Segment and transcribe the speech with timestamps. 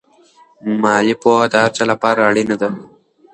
[0.81, 2.69] مالي پوهه د هر چا لپاره اړینه ده.